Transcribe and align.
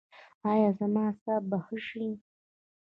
ایا 0.51 0.69
زما 0.79 1.01
اعصاب 1.09 1.41
به 1.49 1.57
ښه 1.65 1.77
شي؟ 1.87 2.07